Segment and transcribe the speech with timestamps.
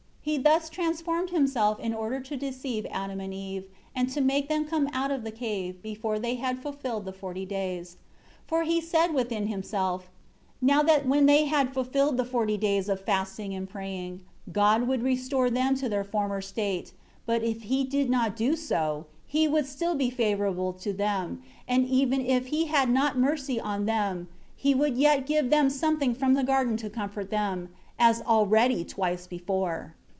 [0.23, 3.65] 3 He thus transformed himself in order to deceive Adam and Eve,
[3.95, 7.43] and to make them come out of the cave, before they had fulfilled the forty
[7.43, 7.97] days.
[8.45, 10.11] 4 For he said within himself,
[10.61, 15.49] "Now that when they had fulfilled the forty days' fasting and praying, God would restore
[15.49, 16.93] them to their former state;
[17.25, 21.83] but if He did not do so, He would still be favorable to them; and
[21.87, 24.27] even if He had not mercy on them,
[24.63, 29.25] would He yet give them something from the garden to comfort them; as already twice
[29.25, 29.95] before."